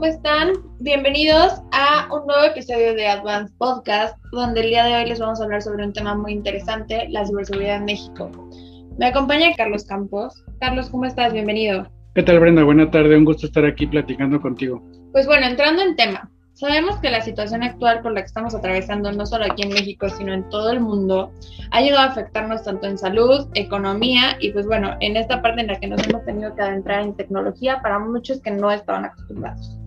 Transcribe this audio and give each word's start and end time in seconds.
¿cómo 0.00 0.12
están? 0.12 0.52
Bienvenidos 0.78 1.60
a 1.72 2.08
un 2.10 2.26
nuevo 2.26 2.42
episodio 2.44 2.94
de 2.94 3.06
Advanced 3.06 3.54
Podcast, 3.58 4.16
donde 4.32 4.62
el 4.62 4.70
día 4.70 4.84
de 4.84 4.94
hoy 4.94 5.04
les 5.04 5.20
vamos 5.20 5.38
a 5.38 5.44
hablar 5.44 5.60
sobre 5.60 5.84
un 5.84 5.92
tema 5.92 6.14
muy 6.14 6.32
interesante, 6.32 7.06
la 7.10 7.26
ciberseguridad 7.26 7.76
en 7.76 7.84
México. 7.84 8.30
Me 8.98 9.08
acompaña 9.08 9.54
Carlos 9.58 9.84
Campos. 9.84 10.42
Carlos, 10.58 10.88
¿cómo 10.88 11.04
estás? 11.04 11.34
Bienvenido. 11.34 11.86
¿Qué 12.14 12.22
tal, 12.22 12.40
Brenda? 12.40 12.64
Buena 12.64 12.90
tarde, 12.90 13.14
un 13.14 13.26
gusto 13.26 13.46
estar 13.46 13.66
aquí 13.66 13.86
platicando 13.88 14.40
contigo. 14.40 14.82
Pues 15.12 15.26
bueno, 15.26 15.46
entrando 15.46 15.82
en 15.82 15.94
tema, 15.96 16.30
Sabemos 16.54 16.98
que 16.98 17.10
la 17.10 17.22
situación 17.22 17.62
actual 17.62 18.02
por 18.02 18.12
la 18.12 18.20
que 18.20 18.26
estamos 18.26 18.54
atravesando, 18.54 19.10
no 19.12 19.24
solo 19.24 19.46
aquí 19.50 19.62
en 19.62 19.70
México, 19.70 20.10
sino 20.10 20.34
en 20.34 20.46
todo 20.50 20.70
el 20.70 20.80
mundo, 20.80 21.32
ha 21.70 21.80
llegado 21.80 22.02
a 22.02 22.10
afectarnos 22.10 22.64
tanto 22.64 22.86
en 22.86 22.98
salud, 22.98 23.48
economía 23.54 24.36
y 24.40 24.52
pues 24.52 24.66
bueno, 24.66 24.94
en 25.00 25.16
esta 25.16 25.40
parte 25.40 25.62
en 25.62 25.68
la 25.68 25.80
que 25.80 25.86
nos 25.86 26.06
hemos 26.06 26.22
tenido 26.26 26.54
que 26.54 26.60
adentrar 26.60 27.00
en 27.00 27.16
tecnología 27.16 27.80
para 27.80 27.98
muchos 27.98 28.42
que 28.42 28.50
no 28.50 28.70
estaban 28.70 29.06
acostumbrados. 29.06 29.79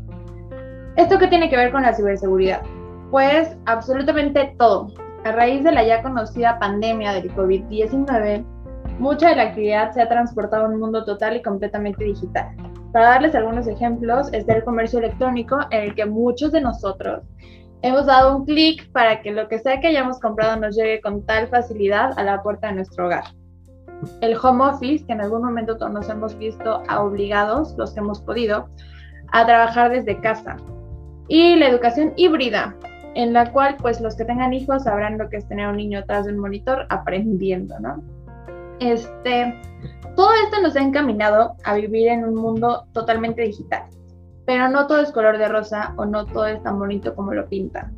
¿Esto 0.96 1.18
qué 1.18 1.28
tiene 1.28 1.50
que 1.50 1.58
ver 1.58 1.72
con 1.72 1.84
la 1.84 1.94
ciberseguridad? 1.94 2.62
Pues 3.12 3.56
absolutamente 3.66 4.56
todo. 4.58 4.88
A 5.24 5.32
raíz 5.32 5.64
de 5.64 5.72
la 5.72 5.84
ya 5.84 6.02
conocida 6.04 6.60
pandemia 6.60 7.14
del 7.14 7.34
COVID-19, 7.36 8.44
mucha 9.00 9.30
de 9.30 9.36
la 9.36 9.44
actividad 9.44 9.92
se 9.92 10.02
ha 10.02 10.10
transportado 10.10 10.66
a 10.66 10.70
un 10.70 10.80
mundo 10.80 11.04
total 11.06 11.38
y 11.38 11.42
completamente 11.42 12.04
digital 12.04 12.56
para 12.94 13.10
darles 13.10 13.34
algunos 13.34 13.68
ejemplos, 13.68 14.32
está 14.32 14.54
el 14.54 14.64
comercio 14.64 15.00
electrónico 15.00 15.58
en 15.72 15.82
el 15.86 15.96
que 15.96 16.06
muchos 16.06 16.52
de 16.52 16.62
nosotros 16.62 17.24
hemos 17.82 18.06
dado 18.06 18.38
un 18.38 18.46
clic 18.46 18.90
para 18.92 19.22
que 19.22 19.32
lo 19.32 19.50
que 19.50 19.60
sea 19.60 19.80
que 19.80 19.88
hayamos 19.88 20.20
comprado 20.20 20.56
nos 20.58 20.76
llegue 20.78 21.02
con 21.02 21.26
tal 21.26 21.48
facilidad 21.48 22.18
a 22.18 22.24
la 22.24 22.42
puerta 22.44 22.68
de 22.68 22.76
nuestro 22.76 23.08
hogar. 23.08 23.24
El 24.22 24.38
home 24.42 24.64
office, 24.66 25.06
que 25.06 25.14
en 25.14 25.22
algún 25.22 25.44
momento 25.44 25.76
nos 25.90 26.08
hemos 26.08 26.38
visto 26.38 26.84
obligados, 26.98 27.76
los 27.78 27.94
que 27.94 28.00
hemos 28.00 28.22
podido, 28.22 28.70
a 29.32 29.46
trabajar 29.46 29.92
desde 29.92 30.22
casa. 30.22 30.56
Y 31.28 31.56
la 31.56 31.70
educación 31.70 32.14
híbrida, 32.16 32.76
en 33.16 33.34
la 33.34 33.52
cual 33.52 33.78
pues 33.82 34.02
los 34.02 34.16
que 34.16 34.26
tengan 34.26 34.54
hijos 34.54 34.84
sabrán 34.84 35.18
lo 35.18 35.30
que 35.30 35.38
es 35.38 35.48
tener 35.48 35.68
un 35.68 35.78
niño 35.78 36.00
atrás 36.00 36.26
de 36.26 36.34
un 36.34 36.40
monitor 36.40 36.86
aprendiendo, 36.90 37.80
¿no? 37.80 38.04
Este, 38.80 39.56
todo 40.16 40.30
esto 40.44 40.62
nos 40.62 40.76
ha 40.76 40.82
encaminado 40.82 41.56
a 41.64 41.76
vivir 41.76 42.10
en 42.10 42.26
un 42.26 42.36
mundo 42.36 42.86
totalmente 42.92 43.44
digital, 43.44 43.84
pero 44.46 44.68
no 44.68 44.88
todo 44.88 45.02
es 45.02 45.12
color 45.12 45.38
de 45.38 45.48
rosa 45.48 45.94
o 45.98 46.06
no 46.06 46.26
todo 46.26 46.48
es 46.48 46.62
tan 46.64 46.80
bonito 46.80 47.16
como 47.16 47.34
lo 47.34 47.48
pintan. 47.48 47.96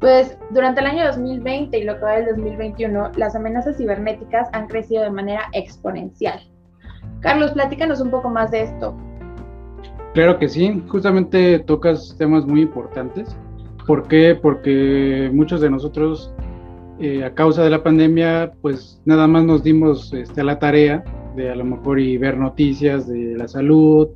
Pues 0.00 0.36
durante 0.50 0.80
el 0.80 0.86
año 0.88 1.06
2020 1.06 1.78
y 1.78 1.84
lo 1.84 1.96
que 1.96 2.02
va 2.02 2.12
del 2.12 2.26
2021, 2.26 3.12
las 3.16 3.34
amenazas 3.34 3.78
cibernéticas 3.78 4.48
han 4.52 4.66
crecido 4.66 5.02
de 5.02 5.10
manera 5.10 5.44
exponencial. 5.52 6.40
Carlos, 7.20 7.52
platícanos 7.52 8.00
un 8.00 8.10
poco 8.10 8.28
más 8.28 8.50
de 8.50 8.62
esto. 8.62 8.94
Claro 10.16 10.38
que 10.38 10.48
sí, 10.48 10.82
justamente 10.88 11.58
tocas 11.58 12.16
temas 12.16 12.46
muy 12.46 12.62
importantes. 12.62 13.36
¿Por 13.86 14.08
qué? 14.08 14.34
Porque 14.34 15.30
muchos 15.30 15.60
de 15.60 15.68
nosotros, 15.68 16.32
eh, 16.98 17.22
a 17.22 17.34
causa 17.34 17.62
de 17.62 17.68
la 17.68 17.82
pandemia, 17.82 18.52
pues 18.62 18.98
nada 19.04 19.26
más 19.26 19.44
nos 19.44 19.62
dimos 19.62 20.14
este, 20.14 20.42
la 20.42 20.58
tarea 20.58 21.04
de 21.36 21.50
a 21.50 21.54
lo 21.54 21.66
mejor 21.66 22.00
y 22.00 22.16
ver 22.16 22.38
noticias 22.38 23.06
de 23.06 23.36
la 23.36 23.46
salud, 23.46 24.08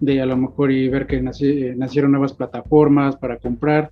de 0.00 0.22
a 0.22 0.24
lo 0.24 0.38
mejor 0.38 0.72
y 0.72 0.88
ver 0.88 1.06
que 1.06 1.16
eh, 1.16 1.74
nacieron 1.76 2.12
nuevas 2.12 2.32
plataformas 2.32 3.16
para 3.16 3.36
comprar, 3.36 3.90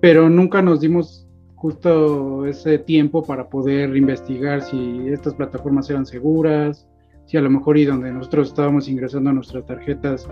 pero 0.00 0.30
nunca 0.30 0.62
nos 0.62 0.80
dimos 0.80 1.28
justo 1.56 2.46
ese 2.46 2.78
tiempo 2.78 3.22
para 3.22 3.50
poder 3.50 3.94
investigar 3.94 4.62
si 4.62 5.08
estas 5.08 5.34
plataformas 5.34 5.90
eran 5.90 6.06
seguras, 6.06 6.88
si 7.26 7.36
a 7.36 7.42
lo 7.42 7.50
mejor 7.50 7.76
y 7.76 7.84
donde 7.84 8.10
nosotros 8.10 8.48
estábamos 8.48 8.88
ingresando 8.88 9.30
nuestras 9.30 9.66
tarjetas 9.66 10.26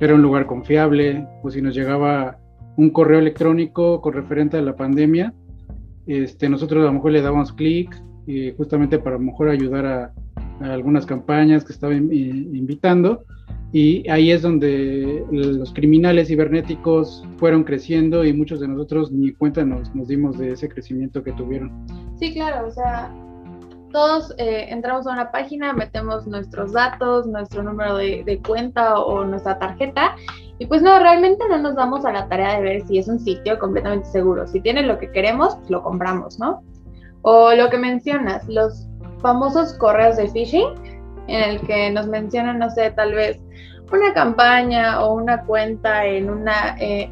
era 0.00 0.14
un 0.14 0.22
lugar 0.22 0.46
confiable, 0.46 1.26
o 1.42 1.50
si 1.50 1.62
nos 1.62 1.74
llegaba 1.74 2.38
un 2.76 2.90
correo 2.90 3.18
electrónico 3.18 4.00
con 4.00 4.12
referente 4.12 4.56
a 4.58 4.62
la 4.62 4.76
pandemia, 4.76 5.32
este, 6.06 6.48
nosotros 6.48 6.82
a 6.82 6.86
lo 6.86 6.92
mejor 6.92 7.12
le 7.12 7.22
dábamos 7.22 7.52
clic 7.52 7.90
y 8.26 8.52
justamente 8.52 8.98
para 8.98 9.16
a 9.16 9.18
lo 9.18 9.24
mejor 9.24 9.48
ayudar 9.48 9.86
a, 9.86 10.12
algunas 10.60 11.04
campañas 11.04 11.64
que 11.66 11.72
estaba 11.74 11.94
invitando 11.94 13.24
y 13.72 14.08
ahí 14.08 14.30
es 14.30 14.40
donde 14.40 15.22
los 15.30 15.72
criminales 15.74 16.28
cibernéticos 16.28 17.24
fueron 17.36 17.62
creciendo 17.62 18.24
y 18.24 18.32
muchos 18.32 18.60
de 18.60 18.68
nosotros 18.68 19.12
ni 19.12 19.32
cuenta 19.32 19.66
nos, 19.66 19.94
nos 19.94 20.08
dimos 20.08 20.38
de 20.38 20.52
ese 20.52 20.70
crecimiento 20.70 21.22
que 21.22 21.32
tuvieron. 21.32 21.86
Sí, 22.18 22.32
claro, 22.32 22.68
o 22.68 22.70
sea, 22.70 23.12
todos 23.96 24.34
eh, 24.36 24.66
entramos 24.68 25.06
a 25.06 25.12
una 25.12 25.30
página, 25.30 25.72
metemos 25.72 26.26
nuestros 26.26 26.74
datos, 26.74 27.26
nuestro 27.26 27.62
número 27.62 27.96
de, 27.96 28.42
cuenta 28.46 29.00
o 29.00 29.24
nuestra 29.24 29.58
tarjeta 29.58 30.16
y 30.58 30.66
pues 30.66 30.82
no, 30.82 30.98
realmente 30.98 31.42
no 31.48 31.56
nos 31.56 31.76
damos 31.76 32.04
a 32.04 32.12
la 32.12 32.28
tarea 32.28 32.56
de 32.56 32.62
ver 32.62 32.86
si 32.86 32.98
es 32.98 33.08
un 33.08 33.18
sitio 33.18 33.58
completamente 33.58 34.06
seguro. 34.06 34.46
Si 34.46 34.60
tiene 34.60 34.82
lo 34.82 34.98
que 34.98 35.10
queremos, 35.10 35.56
pues 35.56 35.70
lo 35.70 35.82
compramos, 35.82 36.38
¿no? 36.38 36.62
O 37.22 37.54
lo 37.54 37.70
que 37.70 37.78
mencionas, 37.78 38.46
los 38.48 38.86
famosos 39.22 39.72
correos 39.78 40.18
de 40.18 40.28
phishing 40.28 40.68
en 41.28 41.42
el 41.52 41.60
que 41.62 41.90
nos 41.90 42.06
mencionan, 42.06 42.58
no 42.58 42.68
sé, 42.68 42.90
tal 42.90 43.14
vez 43.14 43.40
una 43.90 44.12
campaña 44.12 45.02
o 45.02 45.14
una 45.14 45.42
cuenta 45.46 46.04
en 46.04 46.28
una 46.28 46.76
eh, 46.78 47.10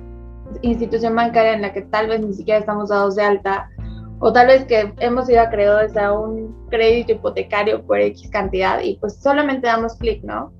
institución 0.60 1.16
bancaria 1.16 1.54
en 1.54 1.62
la 1.62 1.72
que 1.72 1.80
tal 1.80 2.08
vez 2.08 2.20
ni 2.20 2.34
siquiera 2.34 2.60
estamos 2.60 2.90
dados 2.90 3.16
de 3.16 3.22
alta 3.22 3.70
o 4.18 4.32
tal 4.32 4.46
vez 4.46 4.64
que 4.64 4.92
hemos 5.00 5.26
sido 5.26 5.40
acreedores 5.40 5.96
a 5.96 6.12
un 6.12 6.54
crédito 6.70 7.12
hipotecario 7.12 7.84
por 7.84 8.00
X 8.00 8.28
cantidad 8.30 8.80
y 8.82 8.96
pues 8.98 9.16
solamente 9.20 9.66
damos 9.66 9.96
clic, 9.96 10.22
¿no? 10.22 10.52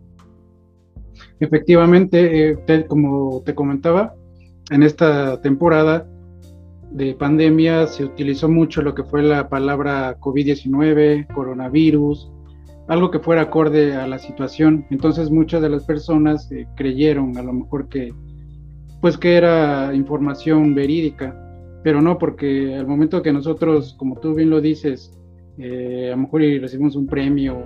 Efectivamente, 1.41 2.51
eh, 2.51 2.87
como 2.87 3.43
te 3.45 3.55
comentaba, 3.55 4.15
en 4.71 4.83
esta 4.83 5.41
temporada 5.41 6.07
de 6.91 7.15
pandemia 7.15 7.87
se 7.87 8.05
utilizó 8.05 8.49
mucho 8.49 8.83
lo 8.83 8.95
que 8.95 9.05
fue 9.05 9.23
la 9.23 9.49
palabra 9.49 10.19
COVID-19, 10.21 11.27
coronavirus, 11.35 12.31
algo 12.89 13.11
que 13.11 13.19
fuera 13.19 13.43
acorde 13.43 13.97
a 13.97 14.07
la 14.07 14.19
situación. 14.19 14.87
Entonces 14.91 15.31
muchas 15.31 15.63
de 15.63 15.71
las 15.71 15.85
personas 15.85 16.51
eh, 16.53 16.67
creyeron 16.77 17.37
a 17.37 17.43
lo 17.43 17.53
mejor 17.53 17.89
que 17.89 18.13
pues 19.01 19.19
que 19.19 19.37
era 19.37 19.95
información 19.95 20.75
verídica, 20.75 21.44
pero 21.85 22.03
no 22.03 22.19
porque 22.19 22.75
al 22.75 22.87
momento 22.89 23.23
que 23.23 23.33
nosotros, 23.33 23.95
como 23.99 24.19
tú 24.19 24.35
bien 24.35 24.51
lo 24.51 24.61
dices, 24.61 25.13
eh, 25.59 26.09
a 26.13 26.17
lo 26.17 26.23
mejor 26.23 26.41
recibimos 26.41 26.97
un 26.97 27.07
premio 27.07 27.63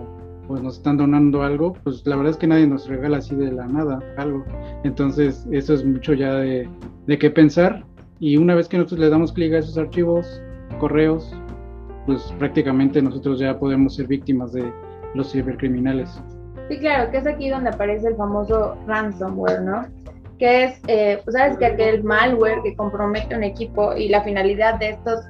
pues 0.46 0.62
nos 0.62 0.78
están 0.78 0.96
donando 0.96 1.42
algo, 1.42 1.74
pues 1.84 2.04
la 2.06 2.16
verdad 2.16 2.30
es 2.30 2.38
que 2.38 2.46
nadie 2.46 2.66
nos 2.66 2.88
regala 2.88 3.18
así 3.18 3.36
de 3.36 3.52
la 3.52 3.66
nada 3.66 4.00
algo. 4.16 4.44
Entonces 4.82 5.46
eso 5.52 5.74
es 5.74 5.84
mucho 5.84 6.14
ya 6.14 6.34
de, 6.36 6.68
de 7.06 7.18
qué 7.18 7.30
pensar 7.30 7.84
y 8.18 8.36
una 8.38 8.54
vez 8.54 8.66
que 8.66 8.78
nosotros 8.78 9.00
le 9.00 9.10
damos 9.10 9.32
clic 9.32 9.52
a 9.52 9.58
esos 9.58 9.76
archivos, 9.78 10.42
correos, 10.80 11.32
pues 12.06 12.34
prácticamente 12.38 13.00
nosotros 13.02 13.38
ya 13.38 13.58
podemos 13.58 13.94
ser 13.94 14.06
víctimas 14.06 14.52
de 14.52 14.72
los 15.14 15.30
cibercriminales. 15.30 16.20
Sí, 16.68 16.78
claro, 16.78 17.10
que 17.10 17.18
es 17.18 17.26
aquí 17.26 17.50
donde 17.50 17.70
aparece 17.70 18.08
el 18.08 18.16
famoso 18.16 18.76
ransomware, 18.86 19.62
¿no? 19.62 19.86
Que 20.38 20.64
es, 20.64 20.80
eh, 20.86 21.20
pues 21.24 21.34
sabes 21.36 21.58
que 21.58 21.66
aquel 21.66 22.04
malware 22.04 22.62
que 22.62 22.76
compromete 22.76 23.34
un 23.34 23.44
equipo 23.44 23.94
y 23.96 24.08
la 24.08 24.22
finalidad 24.22 24.78
de 24.78 24.90
estos 24.90 25.24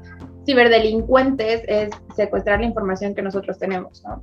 ciberdelincuentes 0.44 1.62
es 1.66 1.90
secuestrar 2.14 2.60
la 2.60 2.66
información 2.66 3.14
que 3.14 3.22
nosotros 3.22 3.58
tenemos, 3.58 4.02
¿no? 4.04 4.22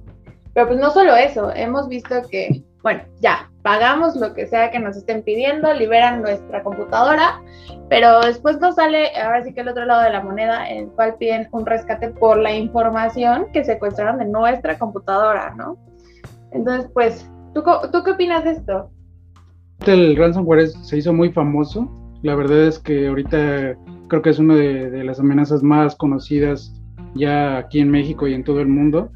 Pero 0.56 0.68
pues 0.68 0.80
no 0.80 0.90
solo 0.90 1.16
eso, 1.16 1.52
hemos 1.54 1.90
visto 1.90 2.16
que, 2.32 2.64
bueno, 2.82 3.04
ya, 3.20 3.52
pagamos 3.62 4.16
lo 4.16 4.34
que 4.34 4.48
sea 4.48 4.72
que 4.72 4.80
nos 4.80 4.96
estén 4.96 5.22
pidiendo, 5.22 5.74
liberan 5.74 6.22
nuestra 6.22 6.64
computadora, 6.64 7.42
pero 7.90 8.22
después 8.22 8.60
nos 8.62 8.76
sale, 8.76 9.10
ahora 9.22 9.44
sí 9.44 9.54
que 9.54 9.62
el 9.62 9.68
otro 9.68 9.86
lado 9.86 10.02
de 10.02 10.12
la 10.12 10.22
moneda, 10.22 10.70
en 10.70 10.78
el 10.78 10.90
cual 10.92 11.16
piden 11.20 11.50
un 11.52 11.66
rescate 11.66 12.10
por 12.10 12.38
la 12.38 12.54
información 12.54 13.48
que 13.52 13.66
secuestraron 13.66 14.18
de 14.18 14.26
nuestra 14.26 14.80
computadora, 14.80 15.54
¿no? 15.58 15.78
Entonces, 16.52 16.90
pues, 16.94 17.30
¿tú, 17.54 17.62
¿tú 17.92 18.04
qué 18.04 18.12
opinas 18.12 18.46
de 18.46 18.52
esto? 18.52 18.90
El 19.86 20.16
ransomware 20.16 20.68
se 20.68 20.98
hizo 20.98 21.14
muy 21.14 21.32
famoso. 21.32 21.90
La 22.24 22.36
verdad 22.36 22.68
es 22.68 22.80
que 22.80 23.08
ahorita 23.08 23.76
creo 24.08 24.22
que 24.22 24.30
es 24.30 24.40
una 24.40 24.56
de, 24.56 25.04
las 25.04 25.20
amenazas 25.20 25.64
más 25.64 25.96
conocidas 25.96 26.74
ya 27.14 27.58
aquí 27.58 27.80
en 27.80 27.90
México 27.90 28.28
y 28.28 28.34
en 28.34 28.44
todo 28.44 28.60
el 28.60 28.68
mundo 28.68 29.12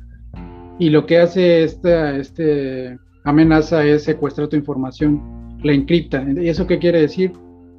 y 0.79 0.89
lo 0.89 1.05
que 1.05 1.19
hace 1.19 1.63
esta 1.63 2.15
este 2.17 2.97
amenaza 3.25 3.85
es 3.85 4.05
secuestrar 4.05 4.47
tu 4.47 4.55
información, 4.55 5.21
la 5.61 5.73
encripta. 5.73 6.25
¿Y 6.37 6.47
eso 6.47 6.65
qué 6.65 6.79
quiere 6.79 7.01
decir? 7.01 7.33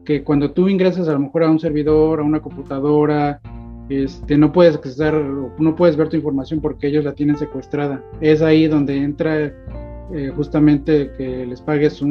Que 0.04 0.22
cuando 0.22 0.52
tú 0.52 0.68
ingresas 0.68 1.08
a 1.08 1.14
lo 1.14 1.20
mejor 1.20 1.44
a 1.44 1.50
un 1.50 1.58
servidor, 1.58 2.20
a 2.20 2.22
una 2.22 2.40
computadora, 2.40 3.40
este, 3.88 4.36
no 4.36 4.52
puedes 4.52 4.76
accesar, 4.76 5.14
no 5.14 5.74
puedes 5.74 5.96
ver 5.96 6.10
tu 6.10 6.16
información 6.16 6.60
porque 6.60 6.88
ellos 6.88 7.04
la 7.04 7.14
tienen 7.14 7.38
secuestrada. 7.38 8.04
Es 8.20 8.42
ahí 8.42 8.68
donde 8.68 8.98
entra 8.98 9.46
eh, 9.46 10.30
justamente 10.36 11.10
que 11.16 11.46
les 11.46 11.62
pagues 11.62 12.02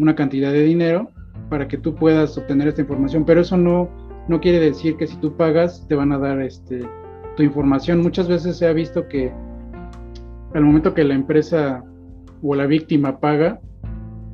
una 0.00 0.14
cantidad 0.14 0.50
de 0.50 0.62
dinero 0.62 1.10
para 1.48 1.68
que 1.68 1.76
tú 1.76 1.94
puedas 1.94 2.36
obtener 2.36 2.68
esta 2.68 2.80
información. 2.80 3.24
Pero 3.24 3.42
eso 3.42 3.56
no, 3.56 3.88
no 4.28 4.40
quiere 4.40 4.58
decir 4.58 4.96
que 4.96 5.06
si 5.06 5.16
tú 5.18 5.36
pagas 5.36 5.86
te 5.86 5.94
van 5.94 6.12
a 6.12 6.18
dar 6.18 6.40
este, 6.40 6.82
tu 7.36 7.42
información. 7.42 8.00
Muchas 8.00 8.28
veces 8.28 8.56
se 8.56 8.66
ha 8.66 8.72
visto 8.72 9.06
que 9.08 9.32
al 10.54 10.64
momento 10.64 10.94
que 10.94 11.04
la 11.04 11.14
empresa 11.14 11.84
o 12.42 12.54
la 12.54 12.66
víctima 12.66 13.20
paga, 13.20 13.60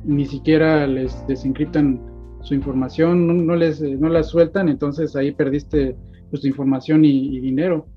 ni 0.03 0.25
siquiera 0.25 0.87
les 0.87 1.25
desencriptan 1.27 2.01
su 2.41 2.53
información, 2.53 3.45
no, 3.45 3.55
les 3.55 3.81
no 3.81 4.09
la 4.09 4.23
sueltan, 4.23 4.69
entonces 4.69 5.15
ahí 5.15 5.31
perdiste 5.31 5.95
pues, 6.29 6.41
tu 6.41 6.47
información 6.47 7.03
y, 7.03 7.39
dinero. 7.39 7.87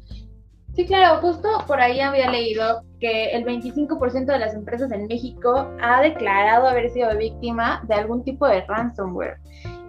Sí, 0.81 0.87
claro, 0.87 1.21
justo 1.21 1.47
por 1.67 1.79
ahí 1.79 2.01
había 2.01 2.31
leído 2.31 2.85
que 3.01 3.33
el 3.33 3.45
25% 3.45 4.25
de 4.25 4.39
las 4.39 4.55
empresas 4.55 4.91
en 4.93 5.09
México 5.09 5.69
ha 5.79 6.01
declarado 6.01 6.67
haber 6.67 6.89
sido 6.89 7.15
víctima 7.19 7.85
de 7.87 7.97
algún 7.97 8.25
tipo 8.25 8.49
de 8.49 8.63
ransomware 8.63 9.37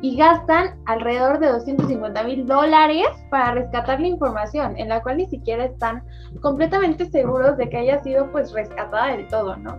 y 0.02 0.18
gastan 0.18 0.82
alrededor 0.88 1.40
de 1.40 1.48
250 1.48 2.24
mil 2.24 2.46
dólares 2.46 3.08
para 3.30 3.54
rescatar 3.54 4.02
la 4.02 4.08
información, 4.08 4.78
en 4.78 4.90
la 4.90 5.02
cual 5.02 5.16
ni 5.16 5.28
siquiera 5.28 5.64
están 5.64 6.04
completamente 6.42 7.06
seguros 7.06 7.56
de 7.56 7.70
que 7.70 7.78
haya 7.78 8.04
sido 8.04 8.30
pues 8.30 8.52
rescatada 8.52 9.16
del 9.16 9.30
todo, 9.30 9.56
¿no? 9.56 9.78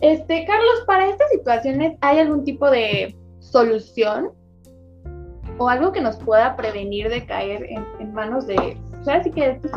Este, 0.00 0.44
Carlos, 0.44 0.82
para 0.88 1.06
estas 1.06 1.30
situaciones, 1.30 1.96
¿hay 2.00 2.18
algún 2.18 2.42
tipo 2.42 2.68
de 2.68 3.16
solución 3.38 4.32
o 5.58 5.68
algo 5.68 5.92
que 5.92 6.00
nos 6.00 6.16
pueda 6.16 6.56
prevenir 6.56 7.08
de 7.10 7.24
caer 7.26 7.64
en, 8.00 8.12
manos 8.12 8.48
de, 8.48 8.76
¿sabes 9.04 9.32
que 9.34 9.50
estos 9.50 9.70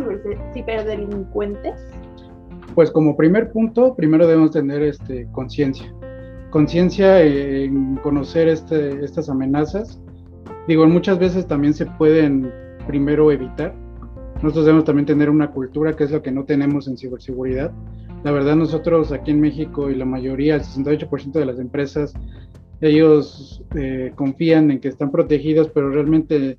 ciberdelincuentes? 0.53 1.81
Pues 2.73 2.91
como 2.91 3.15
primer 3.15 3.51
punto, 3.51 3.95
primero 3.95 4.27
debemos 4.27 4.51
tener 4.51 4.83
este, 4.83 5.27
conciencia 5.31 5.93
conciencia 6.55 7.21
en 7.21 7.97
conocer 7.97 8.47
este, 8.47 9.03
estas 9.03 9.27
amenazas. 9.27 9.99
Digo, 10.69 10.87
muchas 10.87 11.19
veces 11.19 11.45
también 11.45 11.73
se 11.73 11.85
pueden 11.85 12.49
primero 12.87 13.29
evitar. 13.29 13.75
Nosotros 14.35 14.63
debemos 14.63 14.85
también 14.85 15.05
tener 15.05 15.29
una 15.29 15.51
cultura 15.51 15.97
que 15.97 16.05
es 16.05 16.11
lo 16.11 16.21
que 16.21 16.31
no 16.31 16.45
tenemos 16.45 16.87
en 16.87 16.95
ciberseguridad. 16.95 17.73
La 18.23 18.31
verdad, 18.31 18.55
nosotros 18.55 19.11
aquí 19.11 19.31
en 19.31 19.41
México 19.41 19.89
y 19.89 19.95
la 19.95 20.05
mayoría, 20.05 20.55
el 20.55 20.61
68% 20.61 21.33
de 21.33 21.45
las 21.45 21.59
empresas, 21.59 22.13
ellos 22.79 23.61
eh, 23.75 24.13
confían 24.15 24.71
en 24.71 24.79
que 24.79 24.87
están 24.87 25.11
protegidos, 25.11 25.69
pero 25.73 25.89
realmente 25.89 26.57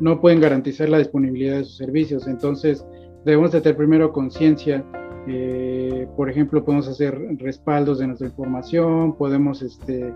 no 0.00 0.20
pueden 0.20 0.40
garantizar 0.40 0.88
la 0.88 0.98
disponibilidad 0.98 1.58
de 1.58 1.64
sus 1.64 1.76
servicios. 1.76 2.26
Entonces, 2.26 2.84
debemos 3.24 3.50
tener 3.50 3.76
primero 3.76 4.12
conciencia 4.12 4.84
eh, 5.30 6.08
por 6.16 6.30
ejemplo, 6.30 6.64
podemos 6.64 6.88
hacer 6.88 7.18
respaldos 7.36 7.98
de 7.98 8.06
nuestra 8.06 8.28
información, 8.28 9.14
podemos 9.14 9.60
este, 9.60 10.14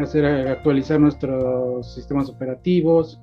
hacer 0.00 0.24
actualizar 0.24 0.98
nuestros 0.98 1.94
sistemas 1.94 2.30
operativos 2.30 3.20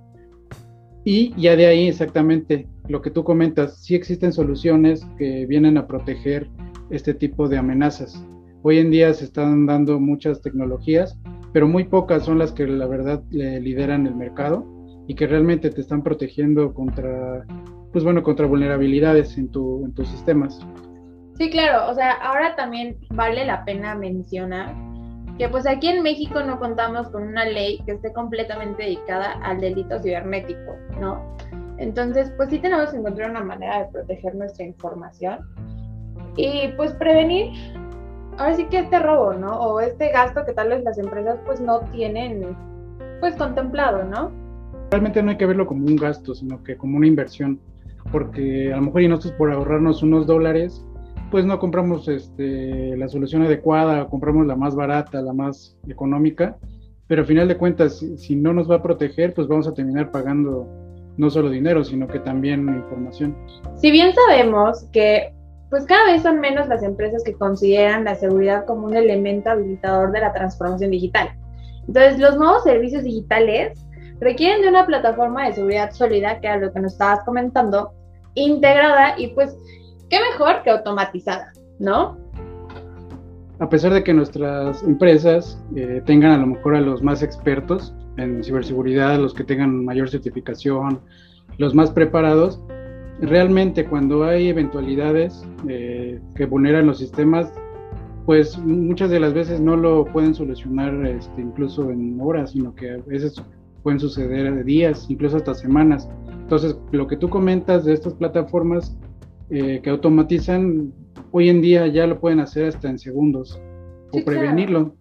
y 1.03 1.33
ya 1.41 1.55
de 1.55 1.65
ahí 1.65 1.87
exactamente 1.87 2.67
lo 2.87 3.01
que 3.01 3.09
tú 3.09 3.23
comentas, 3.23 3.83
sí 3.83 3.95
existen 3.95 4.31
soluciones 4.31 5.03
que 5.17 5.47
vienen 5.47 5.77
a 5.79 5.87
proteger 5.87 6.49
este 6.91 7.15
tipo 7.15 7.49
de 7.49 7.57
amenazas. 7.57 8.23
Hoy 8.61 8.77
en 8.77 8.91
día 8.91 9.11
se 9.15 9.25
están 9.25 9.65
dando 9.65 9.99
muchas 9.99 10.39
tecnologías, 10.39 11.17
pero 11.51 11.67
muy 11.67 11.85
pocas 11.85 12.25
son 12.25 12.37
las 12.37 12.51
que 12.51 12.67
la 12.67 12.85
verdad 12.85 13.23
lideran 13.31 14.05
el 14.05 14.15
mercado 14.15 14.67
y 15.07 15.15
que 15.15 15.27
realmente 15.27 15.69
te 15.69 15.81
están 15.81 16.03
protegiendo 16.03 16.73
contra, 16.73 17.45
pues 17.91 18.03
bueno, 18.03 18.23
contra 18.23 18.45
vulnerabilidades 18.45 19.37
en, 19.37 19.49
tu, 19.49 19.85
en 19.85 19.93
tus 19.93 20.07
sistemas. 20.07 20.59
Sí, 21.37 21.49
claro, 21.49 21.89
o 21.89 21.93
sea, 21.93 22.11
ahora 22.13 22.55
también 22.55 22.97
vale 23.09 23.45
la 23.45 23.65
pena 23.65 23.95
mencionar 23.95 24.73
que 25.37 25.49
pues 25.49 25.65
aquí 25.65 25.87
en 25.87 26.03
México 26.03 26.43
no 26.43 26.59
contamos 26.59 27.09
con 27.09 27.23
una 27.23 27.45
ley 27.45 27.81
que 27.85 27.93
esté 27.93 28.13
completamente 28.13 28.83
dedicada 28.83 29.33
al 29.43 29.59
delito 29.59 29.99
cibernético, 29.99 30.75
¿no? 30.99 31.35
Entonces, 31.77 32.31
pues 32.37 32.49
sí 32.49 32.59
tenemos 32.59 32.91
que 32.91 32.97
encontrar 32.97 33.31
una 33.31 33.43
manera 33.43 33.79
de 33.79 33.91
proteger 33.91 34.35
nuestra 34.35 34.63
información 34.65 35.39
y 36.37 36.67
pues 36.77 36.93
prevenir, 36.93 37.51
ahora 38.37 38.53
sí 38.53 38.65
que 38.65 38.79
este 38.79 38.99
robo, 38.99 39.33
¿no? 39.33 39.59
O 39.59 39.79
este 39.79 40.09
gasto 40.09 40.45
que 40.45 40.53
tal 40.53 40.69
vez 40.69 40.83
las 40.83 40.99
empresas 40.99 41.39
pues 41.45 41.59
no 41.59 41.79
tienen 41.91 42.55
pues 43.19 43.35
contemplado, 43.35 44.03
¿no? 44.03 44.42
Realmente 44.93 45.23
no 45.23 45.31
hay 45.31 45.37
que 45.37 45.47
verlo 45.47 45.65
como 45.65 45.87
un 45.87 45.95
gasto, 45.95 46.35
sino 46.35 46.63
que 46.63 46.77
como 46.77 46.97
una 46.97 47.07
inversión, 47.07 47.59
porque 48.11 48.71
a 48.71 48.75
lo 48.75 48.83
mejor 48.83 49.01
y 49.01 49.07
nosotros 49.07 49.33
por 49.39 49.51
ahorrarnos 49.51 50.03
unos 50.03 50.27
dólares, 50.27 50.85
pues 51.31 51.45
no 51.45 51.57
compramos 51.57 52.07
este, 52.07 52.95
la 52.95 53.07
solución 53.07 53.41
adecuada, 53.41 54.05
compramos 54.07 54.45
la 54.45 54.55
más 54.55 54.75
barata, 54.75 55.19
la 55.23 55.33
más 55.33 55.75
económica, 55.89 56.57
pero 57.07 57.21
al 57.21 57.27
final 57.27 57.47
de 57.47 57.57
cuentas, 57.57 58.05
si, 58.17 58.35
no 58.35 58.53
nos 58.53 58.69
va 58.69 58.75
a 58.75 58.81
proteger, 58.83 59.33
pues 59.33 59.47
vamos 59.47 59.67
a 59.67 59.73
terminar 59.73 60.11
pagando 60.11 60.67
no 61.17 61.27
solo 61.31 61.49
dinero, 61.49 61.83
sino 61.83 62.07
que 62.07 62.19
también 62.19 62.59
información. 62.59 63.35
Si 63.77 63.89
bien 63.89 64.13
sabemos 64.13 64.83
que 64.91 65.33
pues 65.71 65.87
cada 65.87 66.05
vez 66.11 66.21
son 66.21 66.39
menos 66.39 66.67
las 66.67 66.83
empresas 66.83 67.23
que 67.23 67.33
consideran 67.33 68.03
la 68.03 68.13
seguridad 68.13 68.67
como 68.67 68.85
un 68.85 68.95
elemento 68.95 69.49
habilitador 69.49 70.11
de 70.11 70.19
la 70.19 70.33
transformación 70.33 70.91
digital. 70.91 71.29
Entonces, 71.87 72.19
los 72.19 72.37
nuevos 72.37 72.63
servicios 72.63 73.03
digitales 73.03 73.83
requieren 74.23 74.61
de 74.61 74.69
una 74.69 74.85
plataforma 74.85 75.45
de 75.45 75.53
seguridad 75.53 75.91
sólida, 75.91 76.39
que 76.39 76.47
era 76.47 76.57
lo 76.57 76.73
que 76.73 76.79
nos 76.79 76.93
estabas 76.93 77.23
comentando, 77.25 77.93
integrada 78.35 79.19
y 79.19 79.27
pues 79.27 79.57
qué 80.09 80.19
mejor 80.31 80.63
que 80.63 80.71
automatizada, 80.71 81.51
¿no? 81.79 82.17
A 83.59 83.69
pesar 83.69 83.93
de 83.93 84.03
que 84.03 84.13
nuestras 84.13 84.83
empresas 84.83 85.61
eh, 85.75 86.01
tengan 86.05 86.31
a 86.31 86.37
lo 86.37 86.47
mejor 86.47 86.75
a 86.75 86.81
los 86.81 87.01
más 87.01 87.21
expertos 87.21 87.93
en 88.17 88.43
ciberseguridad, 88.43 89.19
los 89.19 89.33
que 89.33 89.43
tengan 89.43 89.85
mayor 89.85 90.09
certificación, 90.09 91.01
los 91.57 91.73
más 91.73 91.91
preparados, 91.91 92.59
realmente 93.21 93.85
cuando 93.85 94.23
hay 94.23 94.49
eventualidades 94.49 95.45
eh, 95.67 96.19
que 96.35 96.45
vulneran 96.45 96.87
los 96.87 96.97
sistemas, 96.97 97.51
pues 98.25 98.57
muchas 98.57 99.09
de 99.09 99.19
las 99.19 99.33
veces 99.33 99.59
no 99.59 99.75
lo 99.75 100.05
pueden 100.05 100.33
solucionar 100.33 101.05
este, 101.05 101.41
incluso 101.41 101.89
en 101.91 102.19
horas, 102.21 102.51
sino 102.51 102.73
que 102.73 102.91
a 102.91 102.97
veces 103.05 103.41
pueden 103.83 103.99
suceder 103.99 104.63
días, 104.63 105.05
incluso 105.09 105.37
hasta 105.37 105.53
semanas. 105.53 106.09
Entonces, 106.29 106.75
lo 106.91 107.07
que 107.07 107.17
tú 107.17 107.29
comentas 107.29 107.85
de 107.85 107.93
estas 107.93 108.13
plataformas 108.13 108.97
eh, 109.49 109.81
que 109.83 109.89
automatizan, 109.89 110.93
hoy 111.31 111.49
en 111.49 111.61
día 111.61 111.87
ya 111.87 112.07
lo 112.07 112.19
pueden 112.19 112.39
hacer 112.39 112.67
hasta 112.67 112.89
en 112.89 112.97
segundos 112.97 113.61
o 114.11 114.23
prevenirlo. 114.23 114.95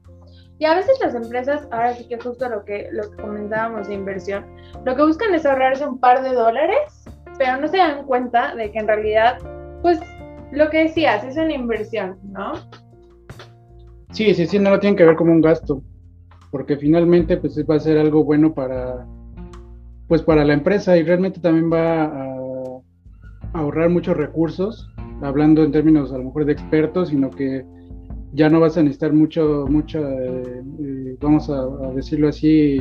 Y 0.59 0.65
a 0.65 0.75
veces 0.75 0.99
las 1.01 1.15
empresas, 1.15 1.67
ahora 1.71 1.95
sí 1.95 2.07
que 2.07 2.19
justo 2.19 2.49
lo 2.49 2.65
que, 2.65 2.89
lo 2.93 3.11
que 3.11 3.17
comentábamos 3.17 3.89
de 3.89 3.95
inversión, 3.95 4.45
lo 4.85 4.95
que 4.95 5.03
buscan 5.03 5.35
es 5.35 5.45
ahorrarse 5.45 5.87
un 5.87 5.99
par 5.99 6.23
de 6.23 6.35
dólares, 6.35 7.05
pero 7.39 7.61
no 7.61 7.67
se 7.69 7.79
dan 7.79 8.07
cuenta 8.07 8.55
de 8.55 8.71
que 8.71 8.79
en 8.79 8.87
realidad, 8.87 9.39
pues 9.83 9.99
lo 10.53 10.71
que 10.71 10.85
decías, 10.85 11.25
es 11.25 11.37
una 11.37 11.53
inversión, 11.53 12.19
¿no? 12.23 12.53
Sí, 14.13 14.35
sí, 14.35 14.47
sí, 14.47 14.59
no 14.59 14.71
lo 14.71 14.79
tienen 14.79 14.97
que 14.97 15.05
ver 15.05 15.17
como 15.17 15.33
un 15.33 15.41
gasto, 15.41 15.83
porque 16.53 16.77
finalmente 16.77 17.39
pues 17.39 17.59
va 17.69 17.77
a 17.77 17.81
ser 17.81 17.99
algo 17.99 18.23
bueno 18.23 18.55
para, 18.55 19.07
pues 20.07 20.23
para 20.23 20.45
la 20.45 20.53
empresa 20.53 20.97
y 20.99 21.03
realmente 21.03 21.41
también 21.41 21.73
va 21.73 22.05
a 22.05 22.33
ahorrar 23.55 23.89
muchos 23.89 24.17
recursos, 24.17 24.89
hablando 25.23 25.65
en 25.65 25.73
términos 25.73 26.13
a 26.13 26.19
lo 26.19 26.25
mejor 26.25 26.45
de 26.45 26.53
expertos, 26.53 27.09
sino 27.09 27.31
que 27.31 27.65
ya 28.35 28.51
no 28.51 28.61
vas 28.61 28.77
a 28.77 28.83
necesitar 28.83 29.15
mucho, 29.15 29.67
mucho, 29.69 29.99
eh, 29.99 30.63
eh, 30.81 31.17
vamos 31.21 31.49
a, 31.49 31.67
decirlo 31.95 32.29
así, 32.29 32.79